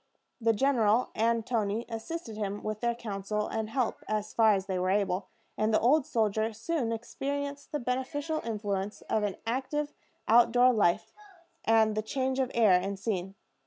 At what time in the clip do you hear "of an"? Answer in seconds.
9.01-9.35